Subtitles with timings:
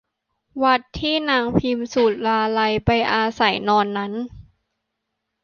[0.63, 4.13] วัดที่นางพิมสุราลัยไปอาศัยนอนนั้น